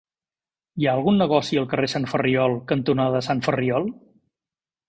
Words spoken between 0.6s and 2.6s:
Hi ha algun negoci al carrer Sant Ferriol